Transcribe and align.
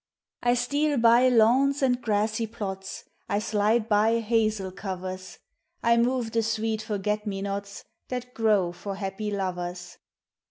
I 0.41 0.55
steal 0.55 0.97
by 0.97 1.29
lawns 1.29 1.83
and 1.83 2.01
grassy 2.01 2.47
plots: 2.47 3.03
I 3.29 3.37
slide 3.37 3.87
by 3.87 4.17
hazel 4.19 4.71
covers; 4.71 5.37
I 5.83 5.95
move 5.97 6.31
the 6.31 6.41
sweet 6.41 6.81
forget 6.81 7.27
me 7.27 7.43
nots 7.43 7.83
That 8.07 8.33
grow 8.33 8.71
for 8.71 8.95
happy 8.95 9.29
lovers. 9.29 9.99